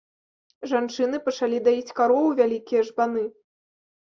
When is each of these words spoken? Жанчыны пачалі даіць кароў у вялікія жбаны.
Жанчыны 0.71 1.19
пачалі 1.27 1.57
даіць 1.67 1.95
кароў 1.99 2.23
у 2.31 2.35
вялікія 2.41 2.81
жбаны. 2.89 3.23